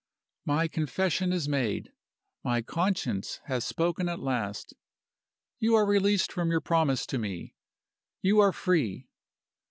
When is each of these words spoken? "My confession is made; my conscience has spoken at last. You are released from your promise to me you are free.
"My 0.45 0.67
confession 0.67 1.31
is 1.31 1.47
made; 1.47 1.93
my 2.43 2.63
conscience 2.63 3.39
has 3.45 3.63
spoken 3.63 4.09
at 4.09 4.19
last. 4.19 4.73
You 5.59 5.75
are 5.75 5.85
released 5.85 6.31
from 6.31 6.49
your 6.49 6.59
promise 6.59 7.05
to 7.05 7.19
me 7.19 7.53
you 8.23 8.39
are 8.39 8.51
free. 8.51 9.09